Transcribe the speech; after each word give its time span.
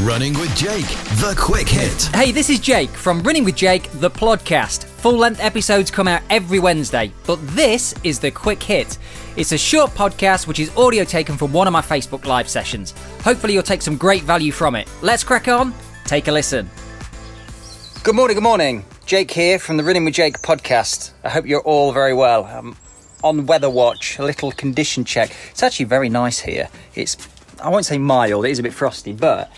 Running 0.00 0.34
with 0.34 0.54
Jake, 0.54 0.84
the 1.20 1.34
quick 1.38 1.66
hit. 1.66 2.02
Hey, 2.14 2.30
this 2.30 2.50
is 2.50 2.60
Jake 2.60 2.90
from 2.90 3.22
Running 3.22 3.44
with 3.44 3.56
Jake, 3.56 3.90
the 3.92 4.10
podcast. 4.10 4.84
Full 4.84 5.16
length 5.16 5.40
episodes 5.40 5.90
come 5.90 6.06
out 6.06 6.20
every 6.28 6.58
Wednesday, 6.58 7.10
but 7.26 7.38
this 7.56 7.94
is 8.04 8.20
the 8.20 8.30
quick 8.30 8.62
hit. 8.62 8.98
It's 9.38 9.52
a 9.52 9.58
short 9.58 9.92
podcast 9.92 10.46
which 10.46 10.60
is 10.60 10.70
audio 10.76 11.02
taken 11.02 11.38
from 11.38 11.50
one 11.50 11.66
of 11.66 11.72
my 11.72 11.80
Facebook 11.80 12.26
live 12.26 12.46
sessions. 12.46 12.92
Hopefully, 13.22 13.54
you'll 13.54 13.62
take 13.62 13.80
some 13.80 13.96
great 13.96 14.22
value 14.22 14.52
from 14.52 14.76
it. 14.76 14.86
Let's 15.00 15.24
crack 15.24 15.48
on. 15.48 15.72
Take 16.04 16.28
a 16.28 16.32
listen. 16.32 16.68
Good 18.02 18.14
morning, 18.14 18.34
good 18.34 18.42
morning. 18.42 18.84
Jake 19.06 19.30
here 19.30 19.58
from 19.58 19.78
the 19.78 19.82
Running 19.82 20.04
with 20.04 20.12
Jake 20.12 20.42
podcast. 20.42 21.12
I 21.24 21.30
hope 21.30 21.46
you're 21.46 21.62
all 21.62 21.92
very 21.92 22.12
well. 22.12 22.44
I'm 22.44 22.76
on 23.24 23.46
weather 23.46 23.70
watch, 23.70 24.18
a 24.18 24.24
little 24.24 24.52
condition 24.52 25.06
check. 25.06 25.34
It's 25.52 25.62
actually 25.62 25.86
very 25.86 26.10
nice 26.10 26.38
here. 26.40 26.68
It's, 26.94 27.16
I 27.62 27.70
won't 27.70 27.86
say 27.86 27.96
mild, 27.96 28.44
it 28.44 28.50
is 28.50 28.58
a 28.58 28.62
bit 28.62 28.74
frosty, 28.74 29.14
but 29.14 29.50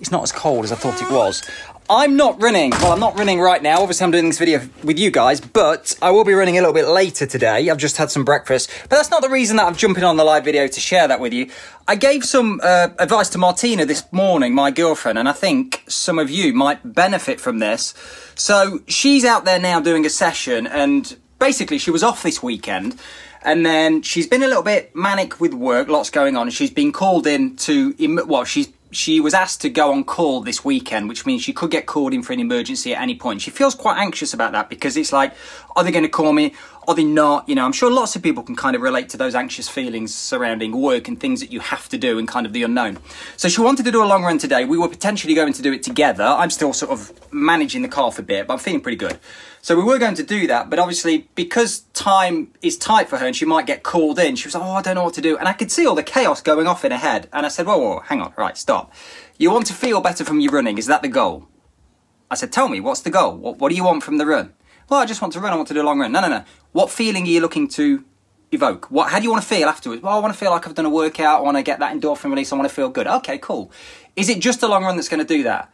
it's 0.00 0.10
not 0.10 0.22
as 0.22 0.32
cold 0.32 0.64
as 0.64 0.72
I 0.72 0.76
thought 0.76 1.00
it 1.02 1.10
was. 1.10 1.42
I'm 1.88 2.16
not 2.16 2.40
running. 2.40 2.70
Well, 2.70 2.92
I'm 2.92 3.00
not 3.00 3.18
running 3.18 3.40
right 3.40 3.60
now. 3.60 3.80
Obviously, 3.80 4.04
I'm 4.04 4.12
doing 4.12 4.28
this 4.28 4.38
video 4.38 4.60
with 4.84 4.96
you 4.96 5.10
guys, 5.10 5.40
but 5.40 5.98
I 6.00 6.12
will 6.12 6.24
be 6.24 6.32
running 6.34 6.56
a 6.56 6.60
little 6.60 6.72
bit 6.72 6.86
later 6.86 7.26
today. 7.26 7.68
I've 7.68 7.78
just 7.78 7.96
had 7.96 8.12
some 8.12 8.24
breakfast, 8.24 8.70
but 8.82 8.90
that's 8.90 9.10
not 9.10 9.22
the 9.22 9.28
reason 9.28 9.56
that 9.56 9.66
I'm 9.66 9.74
jumping 9.74 10.04
on 10.04 10.16
the 10.16 10.22
live 10.22 10.44
video 10.44 10.68
to 10.68 10.80
share 10.80 11.08
that 11.08 11.18
with 11.18 11.32
you. 11.32 11.50
I 11.88 11.96
gave 11.96 12.24
some 12.24 12.60
uh, 12.62 12.90
advice 13.00 13.28
to 13.30 13.38
Martina 13.38 13.84
this 13.84 14.04
morning, 14.12 14.54
my 14.54 14.70
girlfriend, 14.70 15.18
and 15.18 15.28
I 15.28 15.32
think 15.32 15.82
some 15.88 16.20
of 16.20 16.30
you 16.30 16.54
might 16.54 16.94
benefit 16.94 17.40
from 17.40 17.58
this. 17.58 17.92
So 18.36 18.80
she's 18.86 19.24
out 19.24 19.44
there 19.44 19.58
now 19.58 19.80
doing 19.80 20.06
a 20.06 20.10
session, 20.10 20.68
and 20.68 21.16
basically, 21.40 21.78
she 21.78 21.90
was 21.90 22.04
off 22.04 22.22
this 22.22 22.40
weekend. 22.40 22.96
And 23.42 23.64
then 23.64 24.02
she's 24.02 24.26
been 24.26 24.42
a 24.42 24.46
little 24.46 24.62
bit 24.62 24.94
manic 24.94 25.40
with 25.40 25.54
work, 25.54 25.88
lots 25.88 26.10
going 26.10 26.36
on, 26.36 26.50
she's 26.50 26.70
been 26.70 26.92
called 26.92 27.26
in 27.26 27.56
to, 27.56 27.94
well, 28.26 28.44
she's 28.44 28.68
she 28.90 29.20
was 29.20 29.34
asked 29.34 29.60
to 29.62 29.70
go 29.70 29.92
on 29.92 30.04
call 30.04 30.40
this 30.40 30.64
weekend, 30.64 31.08
which 31.08 31.24
means 31.26 31.42
she 31.42 31.52
could 31.52 31.70
get 31.70 31.86
called 31.86 32.12
in 32.12 32.22
for 32.22 32.32
an 32.32 32.40
emergency 32.40 32.94
at 32.94 33.02
any 33.02 33.14
point. 33.14 33.40
She 33.40 33.50
feels 33.50 33.74
quite 33.74 33.98
anxious 33.98 34.34
about 34.34 34.52
that 34.52 34.68
because 34.68 34.96
it's 34.96 35.12
like, 35.12 35.32
oh, 35.70 35.80
are 35.80 35.84
they 35.84 35.92
going 35.92 36.04
to 36.04 36.08
call 36.08 36.32
me? 36.32 36.54
Are 36.90 36.94
they 36.94 37.04
not? 37.04 37.48
You 37.48 37.54
know, 37.54 37.64
I'm 37.64 37.70
sure 37.70 37.88
lots 37.88 38.16
of 38.16 38.22
people 38.24 38.42
can 38.42 38.56
kind 38.56 38.74
of 38.74 38.82
relate 38.82 39.08
to 39.10 39.16
those 39.16 39.36
anxious 39.36 39.68
feelings 39.68 40.12
surrounding 40.12 40.72
work 40.72 41.06
and 41.06 41.20
things 41.20 41.38
that 41.38 41.52
you 41.52 41.60
have 41.60 41.88
to 41.90 41.96
do 41.96 42.18
and 42.18 42.26
kind 42.26 42.46
of 42.46 42.52
the 42.52 42.64
unknown. 42.64 42.98
So 43.36 43.48
she 43.48 43.60
wanted 43.60 43.84
to 43.84 43.92
do 43.92 44.02
a 44.02 44.06
long 44.06 44.24
run 44.24 44.38
today. 44.38 44.64
We 44.64 44.76
were 44.76 44.88
potentially 44.88 45.34
going 45.34 45.52
to 45.52 45.62
do 45.62 45.72
it 45.72 45.84
together. 45.84 46.24
I'm 46.24 46.50
still 46.50 46.72
sort 46.72 46.90
of 46.90 47.32
managing 47.32 47.82
the 47.82 47.88
car 47.88 48.10
for 48.10 48.22
a 48.22 48.24
bit, 48.24 48.48
but 48.48 48.54
I'm 48.54 48.58
feeling 48.58 48.80
pretty 48.80 48.96
good. 48.96 49.20
So 49.62 49.76
we 49.76 49.84
were 49.84 50.00
going 50.00 50.16
to 50.16 50.24
do 50.24 50.48
that, 50.48 50.68
but 50.68 50.80
obviously 50.80 51.28
because 51.36 51.82
time 51.94 52.52
is 52.60 52.76
tight 52.76 53.08
for 53.08 53.18
her 53.18 53.26
and 53.26 53.36
she 53.36 53.44
might 53.44 53.68
get 53.68 53.84
called 53.84 54.18
in, 54.18 54.34
she 54.34 54.48
was 54.48 54.56
like, 54.56 54.64
oh, 54.64 54.72
I 54.72 54.82
don't 54.82 54.96
know 54.96 55.04
what 55.04 55.14
to 55.14 55.20
do. 55.20 55.38
And 55.38 55.46
I 55.46 55.52
could 55.52 55.70
see 55.70 55.86
all 55.86 55.94
the 55.94 56.02
chaos 56.02 56.42
going 56.42 56.66
off 56.66 56.84
in 56.84 56.90
her 56.90 56.98
head. 56.98 57.28
And 57.32 57.46
I 57.46 57.50
said, 57.50 57.66
whoa, 57.66 57.78
whoa, 57.78 58.00
hang 58.00 58.20
on, 58.20 58.34
right, 58.36 58.58
stop. 58.58 58.92
You 59.38 59.52
want 59.52 59.66
to 59.66 59.74
feel 59.74 60.00
better 60.00 60.24
from 60.24 60.40
your 60.40 60.50
running. 60.50 60.76
Is 60.76 60.86
that 60.86 61.02
the 61.02 61.08
goal? 61.08 61.46
I 62.32 62.34
said, 62.34 62.50
tell 62.50 62.68
me, 62.68 62.80
what's 62.80 63.02
the 63.02 63.10
goal? 63.10 63.36
What, 63.36 63.58
what 63.58 63.68
do 63.68 63.76
you 63.76 63.84
want 63.84 64.02
from 64.02 64.18
the 64.18 64.26
run? 64.26 64.54
Well, 64.90 64.98
I 64.98 65.06
just 65.06 65.22
want 65.22 65.32
to 65.34 65.40
run. 65.40 65.52
I 65.52 65.56
want 65.56 65.68
to 65.68 65.74
do 65.74 65.82
a 65.82 65.84
long 65.84 66.00
run. 66.00 66.10
No, 66.10 66.20
no, 66.20 66.28
no. 66.28 66.44
What 66.72 66.90
feeling 66.90 67.22
are 67.22 67.28
you 67.28 67.40
looking 67.40 67.68
to 67.68 68.04
evoke? 68.50 68.90
What, 68.90 69.12
how 69.12 69.18
do 69.18 69.22
you 69.24 69.30
want 69.30 69.40
to 69.40 69.48
feel 69.48 69.68
afterwards? 69.68 70.02
Well, 70.02 70.16
I 70.16 70.18
want 70.18 70.34
to 70.34 70.38
feel 70.38 70.50
like 70.50 70.66
I've 70.66 70.74
done 70.74 70.84
a 70.84 70.90
workout. 70.90 71.38
I 71.38 71.42
want 71.42 71.56
to 71.56 71.62
get 71.62 71.78
that 71.78 71.94
endorphin 71.96 72.30
release. 72.30 72.52
I 72.52 72.56
want 72.56 72.68
to 72.68 72.74
feel 72.74 72.88
good. 72.88 73.06
Okay, 73.06 73.38
cool. 73.38 73.70
Is 74.16 74.28
it 74.28 74.40
just 74.40 74.64
a 74.64 74.66
long 74.66 74.82
run 74.82 74.96
that's 74.96 75.08
going 75.08 75.24
to 75.24 75.34
do 75.36 75.44
that? 75.44 75.72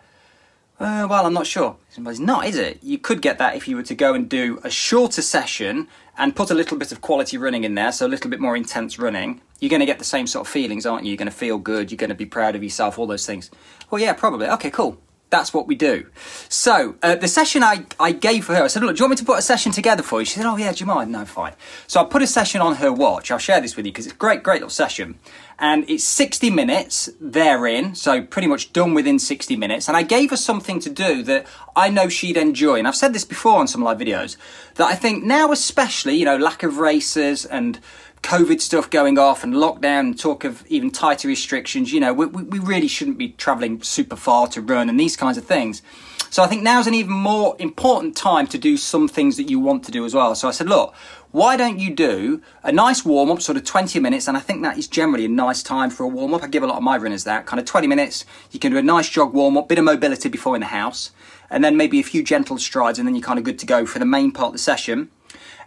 Uh, 0.78 1.06
well, 1.08 1.24
I'm 1.24 1.32
not 1.32 1.46
sure. 1.46 1.76
It's 1.88 2.18
not, 2.18 2.44
is 2.44 2.56
it? 2.56 2.80
You 2.82 2.98
could 2.98 3.22
get 3.22 3.38
that 3.38 3.56
if 3.56 3.66
you 3.66 3.76
were 3.76 3.82
to 3.84 3.94
go 3.94 4.12
and 4.12 4.28
do 4.28 4.60
a 4.62 4.68
shorter 4.68 5.22
session 5.22 5.88
and 6.18 6.36
put 6.36 6.50
a 6.50 6.54
little 6.54 6.76
bit 6.76 6.92
of 6.92 7.00
quality 7.00 7.38
running 7.38 7.64
in 7.64 7.74
there, 7.74 7.92
so 7.92 8.04
a 8.04 8.08
little 8.08 8.30
bit 8.30 8.40
more 8.40 8.54
intense 8.54 8.98
running. 8.98 9.40
You're 9.60 9.70
going 9.70 9.80
to 9.80 9.86
get 9.86 9.98
the 9.98 10.04
same 10.04 10.26
sort 10.26 10.46
of 10.46 10.52
feelings, 10.52 10.84
aren't 10.84 11.04
you? 11.04 11.12
You're 11.12 11.16
going 11.16 11.30
to 11.30 11.34
feel 11.34 11.56
good, 11.56 11.90
you're 11.90 11.96
going 11.96 12.10
to 12.10 12.14
be 12.14 12.26
proud 12.26 12.54
of 12.54 12.62
yourself, 12.62 12.98
all 12.98 13.06
those 13.06 13.24
things. 13.24 13.50
Well, 13.90 14.02
yeah, 14.02 14.12
probably. 14.12 14.48
Okay, 14.48 14.70
cool 14.70 15.00
that's 15.28 15.52
what 15.52 15.66
we 15.66 15.74
do. 15.74 16.06
So 16.48 16.94
uh, 17.02 17.16
the 17.16 17.26
session 17.26 17.62
I, 17.62 17.84
I 17.98 18.12
gave 18.12 18.44
for 18.44 18.54
her, 18.54 18.62
I 18.62 18.66
said, 18.68 18.82
look, 18.82 18.96
do 18.96 19.00
you 19.00 19.04
want 19.04 19.10
me 19.10 19.16
to 19.16 19.24
put 19.24 19.38
a 19.38 19.42
session 19.42 19.72
together 19.72 20.02
for 20.02 20.20
you? 20.20 20.24
She 20.24 20.34
said, 20.34 20.46
oh 20.46 20.56
yeah, 20.56 20.72
do 20.72 20.80
you 20.80 20.86
mind? 20.86 21.10
No, 21.10 21.24
fine. 21.24 21.54
So 21.88 22.00
I 22.00 22.04
put 22.04 22.22
a 22.22 22.26
session 22.26 22.60
on 22.60 22.76
her 22.76 22.92
watch. 22.92 23.30
I'll 23.30 23.38
share 23.38 23.60
this 23.60 23.76
with 23.76 23.86
you 23.86 23.92
because 23.92 24.06
it's 24.06 24.14
a 24.14 24.18
great, 24.18 24.44
great 24.44 24.56
little 24.56 24.70
session. 24.70 25.18
And 25.58 25.88
it's 25.88 26.04
60 26.04 26.50
minutes 26.50 27.10
therein, 27.20 27.94
so 27.94 28.22
pretty 28.22 28.46
much 28.46 28.72
done 28.72 28.94
within 28.94 29.18
60 29.18 29.56
minutes. 29.56 29.88
And 29.88 29.96
I 29.96 30.02
gave 30.02 30.30
her 30.30 30.36
something 30.36 30.78
to 30.80 30.90
do 30.90 31.22
that 31.24 31.46
I 31.74 31.88
know 31.88 32.08
she'd 32.08 32.36
enjoy. 32.36 32.78
And 32.78 32.86
I've 32.86 32.94
said 32.94 33.12
this 33.12 33.24
before 33.24 33.58
on 33.58 33.66
some 33.66 33.82
live 33.82 33.98
videos, 33.98 34.36
that 34.74 34.86
I 34.86 34.94
think 34.94 35.24
now 35.24 35.50
especially, 35.50 36.14
you 36.14 36.26
know, 36.26 36.36
lack 36.36 36.62
of 36.62 36.78
races 36.78 37.44
and 37.46 37.80
COVID 38.26 38.60
stuff 38.60 38.90
going 38.90 39.18
off 39.20 39.44
and 39.44 39.54
lockdown 39.54 40.00
and 40.00 40.18
talk 40.18 40.42
of 40.42 40.66
even 40.66 40.90
tighter 40.90 41.28
restrictions, 41.28 41.92
you 41.92 42.00
know, 42.00 42.12
we, 42.12 42.26
we 42.26 42.58
really 42.58 42.88
shouldn't 42.88 43.18
be 43.18 43.28
traveling 43.28 43.80
super 43.82 44.16
far 44.16 44.48
to 44.48 44.60
run 44.60 44.88
and 44.88 44.98
these 44.98 45.16
kinds 45.16 45.38
of 45.38 45.44
things. 45.44 45.80
So 46.28 46.42
I 46.42 46.48
think 46.48 46.64
now's 46.64 46.88
an 46.88 46.94
even 46.94 47.12
more 47.12 47.54
important 47.60 48.16
time 48.16 48.48
to 48.48 48.58
do 48.58 48.76
some 48.76 49.06
things 49.06 49.36
that 49.36 49.48
you 49.48 49.60
want 49.60 49.84
to 49.84 49.92
do 49.92 50.04
as 50.04 50.12
well. 50.12 50.34
So 50.34 50.48
I 50.48 50.50
said, 50.50 50.68
look, 50.68 50.92
why 51.30 51.56
don't 51.56 51.78
you 51.78 51.94
do 51.94 52.42
a 52.64 52.72
nice 52.72 53.04
warm 53.04 53.30
up, 53.30 53.40
sort 53.40 53.58
of 53.58 53.64
20 53.64 54.00
minutes? 54.00 54.26
And 54.26 54.36
I 54.36 54.40
think 54.40 54.60
that 54.64 54.76
is 54.76 54.88
generally 54.88 55.26
a 55.26 55.28
nice 55.28 55.62
time 55.62 55.88
for 55.88 56.02
a 56.02 56.08
warm 56.08 56.34
up. 56.34 56.42
I 56.42 56.48
give 56.48 56.64
a 56.64 56.66
lot 56.66 56.78
of 56.78 56.82
my 56.82 56.98
runners 56.98 57.22
that 57.24 57.46
kind 57.46 57.60
of 57.60 57.66
20 57.66 57.86
minutes. 57.86 58.24
You 58.50 58.58
can 58.58 58.72
do 58.72 58.78
a 58.78 58.82
nice 58.82 59.08
jog 59.08 59.34
warm 59.34 59.56
up, 59.56 59.68
bit 59.68 59.78
of 59.78 59.84
mobility 59.84 60.28
before 60.28 60.56
in 60.56 60.60
the 60.60 60.66
house, 60.66 61.12
and 61.48 61.62
then 61.62 61.76
maybe 61.76 62.00
a 62.00 62.02
few 62.02 62.24
gentle 62.24 62.58
strides, 62.58 62.98
and 62.98 63.06
then 63.06 63.14
you're 63.14 63.22
kind 63.22 63.38
of 63.38 63.44
good 63.44 63.60
to 63.60 63.66
go 63.66 63.86
for 63.86 64.00
the 64.00 64.04
main 64.04 64.32
part 64.32 64.48
of 64.48 64.52
the 64.54 64.58
session. 64.58 65.10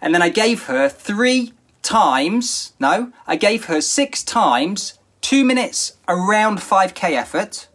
And 0.02 0.14
then 0.14 0.22
I 0.22 0.28
gave 0.28 0.64
her 0.64 0.90
three 0.90 1.54
times, 1.82 2.74
no, 2.80 3.12
I 3.28 3.36
gave 3.36 3.66
her 3.66 3.82
six 3.82 4.24
times 4.24 5.00
two 5.22 5.44
minutes 5.44 5.94
around 6.08 6.60
5k 6.60 7.12
effort, 7.12 7.68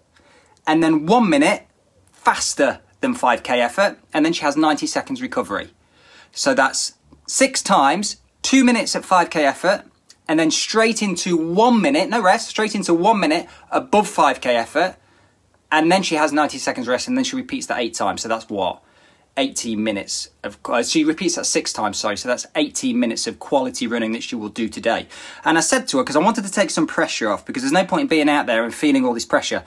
and 0.67 0.83
then 0.83 1.07
one 1.07 1.29
minute 1.29 1.67
faster 2.13 2.81
than 3.01 3.15
5k 3.15 3.51
effort, 3.59 3.99
and 4.13 4.25
then 4.25 4.33
she 4.33 4.43
has 4.43 4.57
90 4.57 4.87
seconds 4.87 5.21
recovery. 5.21 5.71
So 6.33 6.55
that's 6.55 6.95
six 7.27 7.63
times, 7.63 8.17
two 8.43 8.65
minutes 8.65 8.97
at 8.97 9.03
5k 9.03 9.37
effort, 9.37 9.85
and 10.27 10.41
then 10.41 10.51
straight 10.51 11.03
into 11.03 11.37
one 11.37 11.81
minute, 11.83 12.09
no 12.09 12.21
rest, 12.21 12.49
straight 12.49 12.75
into 12.75 12.95
one 12.95 13.21
minute 13.21 13.47
above 13.71 14.09
5k 14.09 14.47
effort, 14.47 14.97
and 15.71 15.93
then 15.93 16.03
she 16.03 16.15
has 16.15 16.33
90 16.33 16.59
seconds 16.59 16.89
rest, 16.89 17.09
and 17.09 17.17
then 17.17 17.25
she 17.25 17.37
repeats 17.37 17.67
that 17.67 17.79
eight 17.79 17.95
times. 17.95 18.23
So 18.23 18.29
that's 18.29 18.49
what? 18.49 18.83
18 19.37 19.83
minutes 19.83 20.31
of 20.43 20.59
uh, 20.67 20.83
she 20.83 21.05
repeats 21.05 21.35
that 21.35 21.45
six 21.45 21.73
times 21.73 21.99
sorry 21.99 22.17
so 22.17 22.29
that's 22.29 22.47
18 22.55 22.99
minutes 22.99 23.27
of 23.27 23.39
quality 23.39 23.87
running 23.87 24.13
that 24.13 24.23
she 24.23 24.37
will 24.37 24.49
do 24.49 24.69
today. 24.69 25.09
And 25.45 25.59
i 25.59 25.61
said 25.61 25.89
to 25.89 25.99
her 25.99 26.05
because 26.05 26.17
i 26.17 26.21
wanted 26.21 26.45
to 26.45 26.51
take 26.51 26.71
some 26.71 26.87
pressure 26.87 27.31
off 27.31 27.45
because 27.45 27.63
there's 27.63 27.73
no 27.73 27.85
point 27.85 28.03
in 28.03 28.07
being 28.09 28.29
out 28.29 28.47
there 28.47 28.65
and 28.65 28.75
feeling 28.75 29.05
all 29.05 29.15
this 29.15 29.25
pressure 29.25 29.65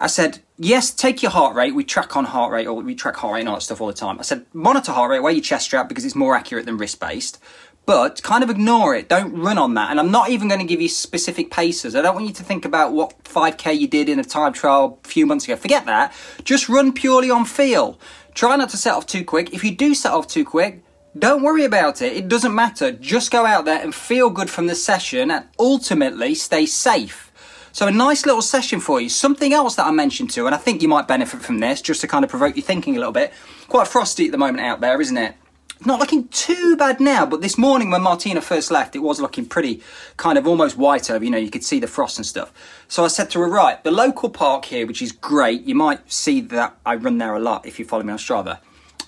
i 0.00 0.06
said 0.06 0.40
yes 0.58 0.90
take 0.90 1.22
your 1.22 1.30
heart 1.30 1.56
rate. 1.56 1.74
We 1.74 1.84
track 1.84 2.16
on 2.16 2.26
heart 2.26 2.52
rate 2.52 2.66
or 2.66 2.74
we 2.74 2.94
track 2.94 3.16
heart 3.16 3.34
rate 3.34 3.40
and 3.40 3.48
all 3.48 3.56
that 3.56 3.62
stuff 3.62 3.80
all 3.80 3.86
the 3.86 3.94
time 3.94 4.18
i 4.18 4.22
said 4.22 4.44
monitor 4.52 4.92
heart 4.92 5.10
rate 5.10 5.20
wear 5.20 5.32
your 5.32 5.42
chest 5.42 5.66
strap 5.66 5.88
because 5.88 6.04
it's 6.04 6.14
more 6.14 6.34
accurate 6.34 6.66
than 6.66 6.76
wrist 6.76 7.00
based 7.00 7.38
but 7.86 8.22
kind 8.22 8.42
of 8.42 8.50
ignore 8.50 8.94
it. 8.94 9.08
Don't 9.08 9.32
run 9.32 9.58
on 9.58 9.74
that. 9.74 9.90
And 9.90 10.00
I'm 10.00 10.10
not 10.10 10.28
even 10.28 10.48
going 10.48 10.60
to 10.60 10.66
give 10.66 10.80
you 10.80 10.88
specific 10.88 11.50
paces. 11.50 11.94
I 11.94 12.02
don't 12.02 12.14
want 12.14 12.26
you 12.26 12.34
to 12.34 12.42
think 12.42 12.64
about 12.64 12.92
what 12.92 13.22
5k 13.24 13.78
you 13.78 13.86
did 13.86 14.08
in 14.08 14.18
a 14.18 14.24
time 14.24 14.52
trial 14.52 14.98
a 15.04 15.08
few 15.08 15.24
months 15.24 15.44
ago. 15.44 15.56
Forget 15.56 15.86
that. 15.86 16.12
Just 16.44 16.68
run 16.68 16.92
purely 16.92 17.30
on 17.30 17.44
feel. 17.44 17.98
Try 18.34 18.56
not 18.56 18.70
to 18.70 18.76
set 18.76 18.94
off 18.94 19.06
too 19.06 19.24
quick. 19.24 19.54
If 19.54 19.64
you 19.64 19.74
do 19.74 19.94
set 19.94 20.12
off 20.12 20.26
too 20.26 20.44
quick, 20.44 20.82
don't 21.16 21.42
worry 21.42 21.64
about 21.64 22.02
it. 22.02 22.12
It 22.12 22.28
doesn't 22.28 22.54
matter. 22.54 22.90
Just 22.92 23.30
go 23.30 23.46
out 23.46 23.64
there 23.64 23.80
and 23.80 23.94
feel 23.94 24.28
good 24.30 24.50
from 24.50 24.66
the 24.66 24.74
session 24.74 25.30
and 25.30 25.46
ultimately 25.58 26.34
stay 26.34 26.66
safe. 26.66 27.32
So, 27.72 27.86
a 27.86 27.90
nice 27.90 28.24
little 28.24 28.42
session 28.42 28.80
for 28.80 29.02
you. 29.02 29.10
Something 29.10 29.52
else 29.52 29.76
that 29.76 29.86
I 29.86 29.90
mentioned 29.90 30.30
too, 30.30 30.46
and 30.46 30.54
I 30.54 30.58
think 30.58 30.80
you 30.80 30.88
might 30.88 31.06
benefit 31.06 31.42
from 31.42 31.60
this 31.60 31.82
just 31.82 32.00
to 32.00 32.08
kind 32.08 32.24
of 32.24 32.30
provoke 32.30 32.56
your 32.56 32.64
thinking 32.64 32.96
a 32.96 32.98
little 32.98 33.12
bit. 33.12 33.34
Quite 33.68 33.86
frosty 33.86 34.26
at 34.26 34.32
the 34.32 34.38
moment 34.38 34.60
out 34.60 34.80
there, 34.80 34.98
isn't 34.98 35.16
it? 35.16 35.34
Not 35.84 36.00
looking 36.00 36.28
too 36.28 36.76
bad 36.76 37.00
now, 37.00 37.26
but 37.26 37.42
this 37.42 37.58
morning 37.58 37.90
when 37.90 38.02
Martina 38.02 38.40
first 38.40 38.70
left, 38.70 38.96
it 38.96 39.00
was 39.00 39.20
looking 39.20 39.46
pretty 39.46 39.82
kind 40.16 40.38
of 40.38 40.46
almost 40.46 40.76
white 40.76 41.10
over, 41.10 41.24
you 41.24 41.30
know, 41.30 41.38
you 41.38 41.50
could 41.50 41.64
see 41.64 41.80
the 41.80 41.86
frost 41.86 42.16
and 42.16 42.26
stuff. 42.26 42.52
So 42.88 43.04
I 43.04 43.08
said 43.08 43.30
to 43.30 43.40
her, 43.40 43.48
right, 43.48 43.82
the 43.84 43.90
local 43.90 44.30
park 44.30 44.66
here, 44.66 44.86
which 44.86 45.02
is 45.02 45.12
great, 45.12 45.62
you 45.62 45.74
might 45.74 46.10
see 46.10 46.40
that 46.42 46.76
I 46.86 46.94
run 46.94 47.18
there 47.18 47.34
a 47.34 47.40
lot 47.40 47.66
if 47.66 47.78
you 47.78 47.84
follow 47.84 48.04
me 48.04 48.12
on 48.12 48.18
Strava. 48.18 48.58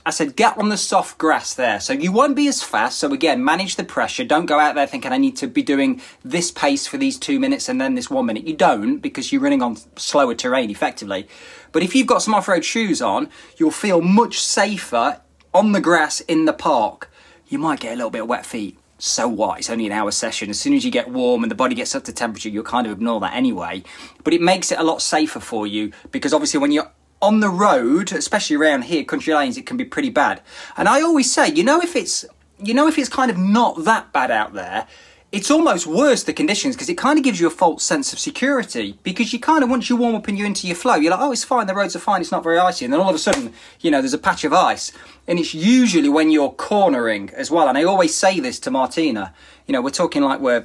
I 0.09 0.11
said, 0.11 0.37
get 0.37 0.57
on 0.57 0.71
the 0.71 0.79
soft 0.79 1.19
grass 1.19 1.53
there. 1.53 1.81
So 1.81 1.93
you 1.93 2.13
won't 2.13 2.35
be 2.35 2.49
as 2.49 2.63
fast. 2.63 2.99
So 2.99 3.13
again, 3.13 3.45
manage 3.45 3.77
the 3.77 3.85
pressure. 3.85 4.25
Don't 4.25 4.47
go 4.47 4.59
out 4.59 4.75
there 4.75 4.87
thinking 4.87 5.13
I 5.13 5.19
need 5.19 5.37
to 5.37 5.47
be 5.47 5.63
doing 5.63 6.01
this 6.25 6.51
pace 6.51 6.87
for 6.87 6.97
these 6.97 7.19
two 7.19 7.39
minutes 7.39 7.69
and 7.69 7.79
then 7.79 7.95
this 7.95 8.09
one 8.09 8.25
minute. 8.25 8.47
You 8.47 8.57
don't 8.57 9.01
because 9.01 9.31
you're 9.33 9.43
running 9.43 9.63
on 9.63 9.77
slower 9.97 10.35
terrain 10.35 10.71
effectively. 10.71 11.29
But 11.73 11.83
if 11.83 11.95
you've 11.95 12.07
got 12.07 12.23
some 12.23 12.33
off 12.33 12.49
road 12.49 12.65
shoes 12.65 13.03
on, 13.03 13.29
you'll 13.59 13.71
feel 13.71 14.01
much 14.01 14.41
safer 14.41 15.21
on 15.55 15.73
the 15.73 15.81
grass 15.81 16.21
in 16.21 16.45
the 16.45 16.53
park, 16.53 17.11
you 17.49 17.59
might 17.59 17.81
get 17.81 17.93
a 17.93 17.97
little 17.97 18.11
bit 18.11 18.23
of 18.23 18.29
wet 18.29 18.47
feet. 18.47 18.79
So 18.99 19.29
what? 19.29 19.61
It's 19.61 19.71
only 19.71 19.87
an 19.87 19.93
hour 19.93 20.11
session. 20.11 20.51
As 20.51 20.59
soon 20.59 20.75
as 20.75 20.85
you 20.85 20.91
get 20.91 21.09
warm 21.09 21.45
and 21.45 21.51
the 21.51 21.57
body 21.57 21.75
gets 21.75 21.95
up 21.95 22.05
to 22.05 22.13
temperature, 22.13 22.49
you'll 22.49 22.65
kind 22.65 22.87
of 22.87 22.93
ignore 22.93 23.21
that 23.21 23.35
anyway. 23.35 23.85
But 24.25 24.35
it 24.35 24.41
makes 24.41 24.73
it 24.73 24.79
a 24.79 24.83
lot 24.83 25.01
safer 25.03 25.41
for 25.41 25.67
you 25.67 25.93
because 26.11 26.35
obviously 26.35 26.59
when 26.59 26.73
you're 26.73 26.91
on 27.23 27.41
the 27.41 27.49
road, 27.49 28.13
especially 28.13 28.57
around 28.57 28.83
here, 28.83 29.05
country 29.05 29.35
lanes, 29.35 29.57
it 29.57 29.67
can 29.67 29.77
be 29.77 29.85
pretty 29.85 30.11
bad. 30.11 30.41
And 30.77 30.89
I 30.89 31.01
always 31.03 31.31
say, 31.33 31.49
you 31.49 31.63
know, 31.63 31.81
if 31.81 31.95
it's 31.97 32.25
you 32.61 32.75
know 32.75 32.89
if 32.89 32.99
it's 32.99 33.09
kind 33.09 33.31
of 33.31 33.39
not 33.39 33.85
that 33.85 34.13
bad 34.13 34.33
out 34.33 34.53
there, 34.53 34.87
it's 35.31 35.51
almost 35.51 35.87
worse 35.87 36.23
the 36.23 36.33
conditions 36.33 36.75
because 36.75 36.89
it 36.89 36.97
kind 36.97 37.19
of 37.19 37.25
gives 37.25 37.39
you 37.39 37.47
a 37.47 37.51
false 37.51 37.85
sense 37.85 38.15
of 38.15 38.19
security 38.19 38.99
because 39.03 39.31
you 39.31 39.39
kind 39.39 39.63
of 39.63 39.69
once 39.69 39.91
you 39.91 39.97
warm 39.97 40.15
up 40.15 40.27
and 40.27 40.39
you're 40.39 40.47
into 40.47 40.67
your 40.67 40.77
flow 40.77 40.95
you're 40.95 41.11
like 41.11 41.21
oh 41.21 41.33
it's 41.33 41.45
fine 41.45 41.67
the 41.67 41.75
roads 41.75 41.95
are 41.95 41.99
fine 41.99 42.23
it's 42.23 42.33
not 42.33 42.43
very 42.43 42.59
icy 42.59 42.85
and 42.87 42.95
then 42.95 43.01
all 43.01 43.11
of 43.11 43.15
a 43.15 43.19
sudden 43.19 43.53
you 43.81 43.91
know 43.91 44.01
there's 44.01 44.15
a 44.15 44.19
patch 44.19 44.45
of 44.45 44.53
ice. 44.53 44.93
And 45.27 45.39
it's 45.39 45.53
usually 45.53 46.09
when 46.09 46.31
you're 46.31 46.53
cornering 46.53 47.29
as 47.35 47.51
well 47.51 47.69
and 47.69 47.77
i 47.77 47.85
always 47.85 48.15
say 48.15 48.41
this 48.41 48.59
to 48.61 48.71
martina 48.71 49.35
you 49.67 49.75
know 49.75 49.83
we're 49.83 49.91
talking 49.91 50.23
like 50.23 50.41
we're 50.41 50.63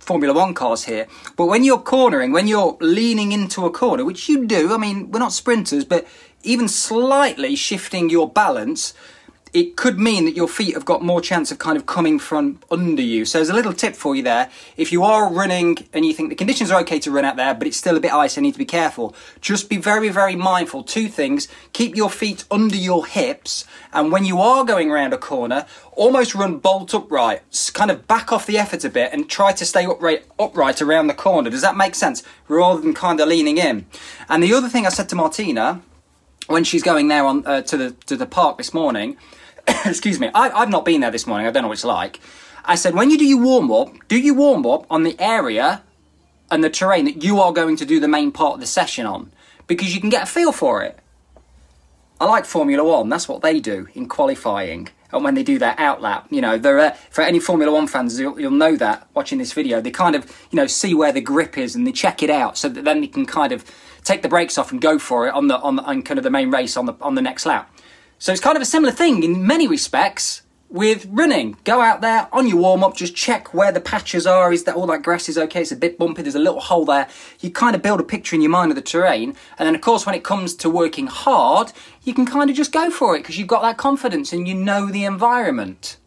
formula 0.00 0.32
one 0.32 0.54
cars 0.54 0.84
here 0.84 1.06
but 1.36 1.46
when 1.46 1.62
you're 1.64 1.78
cornering 1.78 2.32
when 2.32 2.48
you're 2.48 2.78
leaning 2.80 3.32
into 3.32 3.66
a 3.66 3.70
corner 3.70 4.06
which 4.06 4.30
you 4.30 4.46
do 4.46 4.72
i 4.72 4.78
mean 4.78 5.10
we're 5.10 5.18
not 5.18 5.32
sprinters 5.32 5.84
but 5.84 6.06
even 6.42 6.68
slightly 6.68 7.54
shifting 7.54 8.08
your 8.08 8.30
balance 8.30 8.94
it 9.56 9.74
could 9.74 9.98
mean 9.98 10.26
that 10.26 10.36
your 10.36 10.48
feet 10.48 10.74
have 10.74 10.84
got 10.84 11.02
more 11.02 11.18
chance 11.18 11.50
of 11.50 11.58
kind 11.58 11.78
of 11.78 11.86
coming 11.86 12.18
from 12.18 12.60
under 12.70 13.00
you. 13.00 13.24
So 13.24 13.38
there's 13.38 13.48
a 13.48 13.54
little 13.54 13.72
tip 13.72 13.96
for 13.96 14.14
you 14.14 14.22
there. 14.22 14.50
If 14.76 14.92
you 14.92 15.02
are 15.02 15.32
running 15.32 15.78
and 15.94 16.04
you 16.04 16.12
think 16.12 16.28
the 16.28 16.34
conditions 16.34 16.70
are 16.70 16.78
okay 16.82 16.98
to 16.98 17.10
run 17.10 17.24
out 17.24 17.36
there, 17.36 17.54
but 17.54 17.66
it's 17.66 17.78
still 17.78 17.96
a 17.96 18.00
bit 18.00 18.12
icy, 18.12 18.38
you 18.38 18.42
need 18.42 18.52
to 18.52 18.58
be 18.58 18.66
careful. 18.66 19.16
Just 19.40 19.70
be 19.70 19.78
very, 19.78 20.10
very 20.10 20.36
mindful. 20.36 20.82
Two 20.82 21.08
things: 21.08 21.48
keep 21.72 21.96
your 21.96 22.10
feet 22.10 22.44
under 22.50 22.76
your 22.76 23.06
hips, 23.06 23.64
and 23.94 24.12
when 24.12 24.26
you 24.26 24.38
are 24.40 24.62
going 24.62 24.90
around 24.90 25.14
a 25.14 25.18
corner, 25.18 25.64
almost 25.92 26.34
run 26.34 26.58
bolt 26.58 26.92
upright. 26.92 27.40
Kind 27.72 27.90
of 27.90 28.06
back 28.06 28.32
off 28.32 28.44
the 28.44 28.58
effort 28.58 28.84
a 28.84 28.90
bit 28.90 29.10
and 29.14 29.26
try 29.26 29.52
to 29.52 29.64
stay 29.64 29.86
upright, 29.86 30.26
upright 30.38 30.82
around 30.82 31.06
the 31.06 31.14
corner. 31.14 31.48
Does 31.48 31.62
that 31.62 31.78
make 31.78 31.94
sense? 31.94 32.22
Rather 32.46 32.82
than 32.82 32.92
kind 32.92 33.20
of 33.20 33.28
leaning 33.28 33.56
in. 33.56 33.86
And 34.28 34.42
the 34.42 34.52
other 34.52 34.68
thing 34.68 34.84
I 34.84 34.90
said 34.90 35.08
to 35.08 35.16
Martina 35.16 35.80
when 36.46 36.62
she's 36.62 36.82
going 36.82 37.08
there 37.08 37.24
on 37.24 37.46
uh, 37.46 37.62
to 37.62 37.76
the 37.78 37.90
to 38.04 38.16
the 38.16 38.26
park 38.26 38.58
this 38.58 38.74
morning 38.74 39.16
excuse 39.84 40.18
me, 40.18 40.30
I, 40.34 40.50
I've 40.50 40.70
not 40.70 40.84
been 40.84 41.00
there 41.00 41.10
this 41.10 41.26
morning. 41.26 41.46
I 41.46 41.50
don't 41.50 41.62
know 41.62 41.68
what 41.68 41.74
it's 41.74 41.84
like. 41.84 42.20
I 42.64 42.74
said, 42.74 42.94
when 42.94 43.10
you 43.10 43.18
do 43.18 43.24
your 43.24 43.40
warm 43.40 43.70
up, 43.70 43.90
do 44.08 44.18
you 44.18 44.34
warm 44.34 44.66
up 44.66 44.86
on 44.90 45.04
the 45.04 45.16
area 45.20 45.82
and 46.50 46.62
the 46.62 46.70
terrain 46.70 47.04
that 47.06 47.22
you 47.22 47.40
are 47.40 47.52
going 47.52 47.76
to 47.76 47.86
do 47.86 48.00
the 48.00 48.08
main 48.08 48.32
part 48.32 48.54
of 48.54 48.60
the 48.60 48.66
session 48.66 49.06
on 49.06 49.32
because 49.66 49.94
you 49.94 50.00
can 50.00 50.10
get 50.10 50.24
a 50.24 50.26
feel 50.26 50.52
for 50.52 50.82
it. 50.82 50.98
I 52.20 52.24
like 52.24 52.44
Formula 52.44 52.82
One. 52.82 53.08
That's 53.08 53.28
what 53.28 53.42
they 53.42 53.60
do 53.60 53.88
in 53.94 54.08
qualifying 54.08 54.88
and 55.12 55.22
when 55.22 55.34
they 55.34 55.42
do 55.42 55.58
their 55.58 55.74
outlap. 55.74 56.24
You 56.30 56.40
know, 56.40 56.56
there 56.56 56.78
are, 56.78 56.92
for 57.10 57.22
any 57.22 57.40
Formula 57.40 57.72
One 57.72 57.86
fans, 57.86 58.18
you'll, 58.18 58.40
you'll, 58.40 58.50
know 58.52 58.76
that 58.76 59.08
watching 59.14 59.38
this 59.38 59.52
video. 59.52 59.80
They 59.80 59.90
kind 59.90 60.14
of, 60.14 60.24
you 60.50 60.56
know, 60.56 60.66
see 60.66 60.94
where 60.94 61.12
the 61.12 61.20
grip 61.20 61.58
is 61.58 61.74
and 61.74 61.86
they 61.86 61.92
check 61.92 62.22
it 62.22 62.30
out 62.30 62.56
so 62.56 62.68
that 62.68 62.84
then 62.84 63.00
they 63.00 63.06
can 63.06 63.26
kind 63.26 63.52
of 63.52 63.64
take 64.04 64.22
the 64.22 64.28
brakes 64.28 64.56
off 64.56 64.72
and 64.72 64.80
go 64.80 64.98
for 64.98 65.26
it 65.26 65.34
on 65.34 65.48
the 65.48 65.58
on, 65.58 65.76
the, 65.76 65.82
on 65.82 66.02
kind 66.02 66.18
of 66.18 66.24
the 66.24 66.30
main 66.30 66.50
race 66.50 66.76
on 66.76 66.86
the 66.86 66.94
on 67.00 67.16
the 67.16 67.22
next 67.22 67.44
lap. 67.44 67.70
So 68.18 68.32
it's 68.32 68.40
kind 68.40 68.56
of 68.56 68.62
a 68.62 68.66
similar 68.66 68.92
thing 68.92 69.22
in 69.22 69.46
many 69.46 69.68
respects 69.68 70.42
with 70.68 71.06
running. 71.10 71.56
Go 71.64 71.80
out 71.80 72.00
there 72.00 72.28
on 72.32 72.48
your 72.48 72.56
warm 72.56 72.82
up, 72.82 72.96
just 72.96 73.14
check 73.14 73.52
where 73.52 73.70
the 73.70 73.80
patches 73.80 74.26
are. 74.26 74.52
Is 74.52 74.64
that 74.64 74.74
all 74.74 74.86
that 74.86 75.02
grass 75.02 75.28
is 75.28 75.38
okay? 75.38 75.62
It's 75.62 75.72
a 75.72 75.76
bit 75.76 75.98
bumpy, 75.98 76.22
there's 76.22 76.34
a 76.34 76.40
little 76.40 76.60
hole 76.60 76.84
there. 76.84 77.08
You 77.40 77.50
kind 77.50 77.76
of 77.76 77.82
build 77.82 78.00
a 78.00 78.04
picture 78.04 78.34
in 78.34 78.42
your 78.42 78.50
mind 78.50 78.70
of 78.70 78.76
the 78.76 78.82
terrain. 78.82 79.34
And 79.58 79.66
then, 79.66 79.74
of 79.74 79.80
course, 79.80 80.06
when 80.06 80.14
it 80.14 80.24
comes 80.24 80.54
to 80.56 80.70
working 80.70 81.06
hard, 81.06 81.72
you 82.02 82.14
can 82.14 82.26
kind 82.26 82.50
of 82.50 82.56
just 82.56 82.72
go 82.72 82.90
for 82.90 83.14
it 83.16 83.20
because 83.20 83.38
you've 83.38 83.48
got 83.48 83.62
that 83.62 83.76
confidence 83.76 84.32
and 84.32 84.48
you 84.48 84.54
know 84.54 84.86
the 84.86 85.04
environment. 85.04 85.98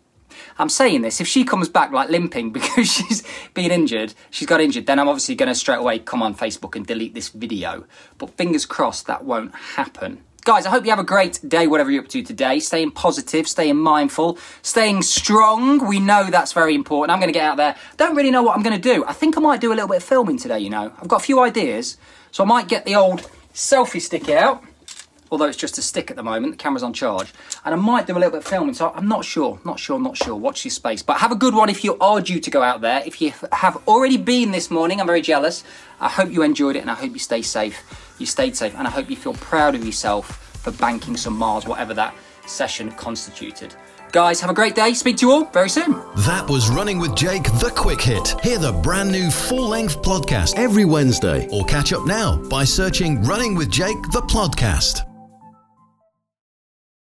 I'm 0.58 0.70
saying 0.70 1.02
this, 1.02 1.22
if 1.22 1.28
she 1.28 1.44
comes 1.44 1.70
back 1.70 1.92
like 1.92 2.10
limping 2.10 2.52
because 2.54 2.92
she's 2.92 3.24
been 3.54 3.72
injured, 3.72 4.14
she's 4.30 4.48
got 4.48 4.62
injured, 4.62 4.88
then 4.88 5.00
I'm 5.00 5.08
obviously 5.08 5.36
going 5.36 5.50
to 5.50 5.56
straight 5.56 5.78
away 5.78 6.00
come 6.00 6.22
on 6.22 6.36
Facebook 6.36 6.76
and 6.76 6.86
delete 6.86 7.14
this 7.14 7.30
video. 7.30 7.86
But 8.18 8.36
fingers 8.36 8.66
crossed 8.66 9.08
that 9.08 9.24
won't 9.24 9.54
happen. 9.56 10.24
Guys, 10.50 10.66
I 10.66 10.72
hope 10.72 10.84
you 10.84 10.90
have 10.90 10.98
a 10.98 11.04
great 11.04 11.40
day, 11.48 11.68
whatever 11.68 11.92
you're 11.92 12.02
up 12.02 12.10
to 12.10 12.24
today. 12.24 12.60
Staying 12.60 12.90
positive, 12.90 13.48
staying 13.48 13.78
mindful, 13.78 14.40
staying 14.64 15.04
strong. 15.04 15.88
We 15.88 16.00
know 16.00 16.32
that's 16.32 16.54
very 16.54 16.74
important. 16.74 17.14
I'm 17.14 17.20
going 17.20 17.32
to 17.32 17.40
get 17.40 17.46
out 17.46 17.58
there. 17.58 17.76
Don't 17.98 18.16
really 18.16 18.32
know 18.32 18.42
what 18.42 18.58
I'm 18.58 18.64
going 18.64 18.76
to 18.76 18.82
do. 18.82 19.06
I 19.06 19.14
think 19.14 19.38
I 19.38 19.42
might 19.42 19.62
do 19.62 19.72
a 19.72 19.76
little 19.76 19.88
bit 19.88 19.98
of 19.98 20.04
filming 20.04 20.40
today, 20.40 20.58
you 20.58 20.72
know. 20.72 20.92
I've 21.00 21.08
got 21.08 21.22
a 21.22 21.24
few 21.24 21.40
ideas. 21.40 21.98
So 22.32 22.44
I 22.44 22.48
might 22.48 22.68
get 22.68 22.84
the 22.84 22.96
old 22.96 23.30
selfie 23.54 24.02
stick 24.02 24.28
out, 24.28 24.64
although 25.32 25.46
it's 25.46 25.58
just 25.58 25.78
a 25.78 25.82
stick 25.82 26.10
at 26.10 26.18
the 26.18 26.24
moment. 26.24 26.54
The 26.54 26.58
camera's 26.58 26.84
on 26.84 26.94
charge. 26.94 27.34
And 27.66 27.74
I 27.74 27.78
might 27.78 28.08
do 28.08 28.14
a 28.14 28.20
little 28.20 28.32
bit 28.32 28.40
of 28.40 28.46
filming. 28.46 28.74
So 28.74 28.92
I'm 28.96 29.08
not 29.08 29.26
sure, 29.26 29.60
not 29.66 29.80
sure, 29.80 30.00
not 30.00 30.18
sure. 30.18 30.36
Watch 30.36 30.64
this 30.64 30.76
space. 30.76 31.02
But 31.02 31.18
have 31.18 31.32
a 31.32 31.36
good 31.36 31.54
one 31.54 31.70
if 31.70 31.84
you 31.84 31.98
are 32.00 32.22
due 32.22 32.40
to 32.40 32.50
go 32.50 32.62
out 32.62 32.82
there. 32.82 33.02
If 33.06 33.22
you 33.22 33.34
have 33.52 33.78
already 33.88 34.18
been 34.18 34.52
this 34.52 34.72
morning, 34.72 35.00
I'm 35.00 35.08
very 35.08 35.22
jealous. 35.22 35.64
I 36.00 36.10
hope 36.10 36.32
you 36.32 36.44
enjoyed 36.44 36.76
it 36.76 36.80
and 36.80 36.92
I 36.92 36.96
hope 36.96 37.12
you 37.14 37.20
stay 37.20 37.42
safe 37.42 37.84
you 38.20 38.26
stayed 38.26 38.56
safe, 38.56 38.76
and 38.78 38.86
I 38.86 38.92
hope 38.92 39.10
you 39.10 39.16
feel 39.16 39.34
proud 39.34 39.76
of 39.76 39.84
yourself 39.84 40.28
for 40.62 40.72
banking 40.72 41.18
some 41.18 41.38
miles, 41.38 41.66
whatever 41.66 41.94
that 41.96 42.14
session 42.46 42.92
constituted. 42.92 43.74
Guys, 44.12 44.42
have 44.42 44.50
a 44.50 44.54
great 44.54 44.76
day. 44.76 44.94
Speak 44.94 45.18
to 45.18 45.28
you 45.28 45.32
all 45.32 45.46
very 45.46 45.70
soon. 45.70 45.92
That 46.26 46.48
was 46.50 46.70
Running 46.70 47.00
with 47.00 47.16
Jake, 47.16 47.44
the 47.44 47.72
quick 47.76 48.02
hit. 48.02 48.36
Hear 48.42 48.58
the 48.58 48.74
brand 48.74 49.12
new 49.12 49.30
full 49.30 49.68
length 49.68 50.02
podcast 50.02 50.58
every 50.58 50.86
Wednesday, 50.86 51.48
or 51.52 51.64
catch 51.66 51.94
up 51.94 52.06
now 52.06 52.38
by 52.50 52.64
searching 52.64 53.24
Running 53.24 53.56
with 53.56 53.72
Jake, 53.72 54.02
the 54.12 54.22
podcast. 54.22 55.09